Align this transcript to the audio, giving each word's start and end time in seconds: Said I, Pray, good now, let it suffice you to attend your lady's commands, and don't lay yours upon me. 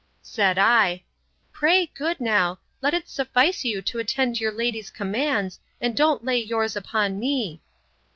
Said 0.23 0.57
I, 0.57 1.03
Pray, 1.51 1.85
good 1.93 2.19
now, 2.19 2.59
let 2.81 2.95
it 2.95 3.07
suffice 3.07 3.63
you 3.63 3.83
to 3.83 3.99
attend 3.99 4.41
your 4.41 4.51
lady's 4.51 4.89
commands, 4.89 5.59
and 5.79 5.95
don't 5.95 6.25
lay 6.25 6.39
yours 6.41 6.75
upon 6.75 7.19
me. 7.19 7.61